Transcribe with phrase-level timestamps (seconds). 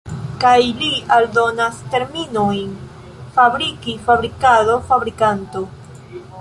[0.43, 2.73] Kaj li aldonas terminojn
[3.37, 5.67] fabriki, fabrikado, fabrikanto.